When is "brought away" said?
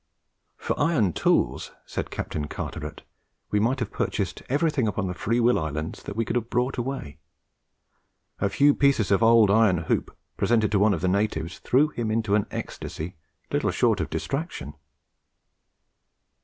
6.49-7.19